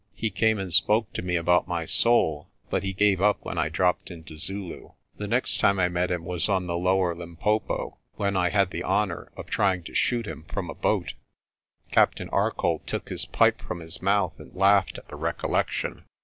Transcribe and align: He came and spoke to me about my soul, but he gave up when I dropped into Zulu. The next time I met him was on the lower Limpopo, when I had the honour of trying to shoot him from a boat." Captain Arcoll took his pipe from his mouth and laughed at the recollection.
He 0.15 0.31
came 0.31 0.57
and 0.57 0.73
spoke 0.73 1.13
to 1.13 1.21
me 1.21 1.35
about 1.35 1.67
my 1.67 1.85
soul, 1.85 2.49
but 2.71 2.81
he 2.81 2.91
gave 2.91 3.21
up 3.21 3.37
when 3.45 3.59
I 3.59 3.69
dropped 3.69 4.09
into 4.09 4.35
Zulu. 4.35 4.93
The 5.17 5.27
next 5.27 5.59
time 5.59 5.77
I 5.79 5.89
met 5.89 6.09
him 6.09 6.25
was 6.25 6.49
on 6.49 6.65
the 6.65 6.75
lower 6.75 7.13
Limpopo, 7.13 7.99
when 8.15 8.35
I 8.35 8.49
had 8.49 8.71
the 8.71 8.83
honour 8.83 9.31
of 9.37 9.45
trying 9.45 9.83
to 9.83 9.93
shoot 9.93 10.25
him 10.25 10.45
from 10.45 10.71
a 10.71 10.73
boat." 10.73 11.13
Captain 11.91 12.29
Arcoll 12.29 12.79
took 12.87 13.09
his 13.09 13.25
pipe 13.27 13.61
from 13.61 13.79
his 13.79 14.01
mouth 14.01 14.33
and 14.39 14.55
laughed 14.55 14.97
at 14.97 15.07
the 15.07 15.15
recollection. 15.17 16.05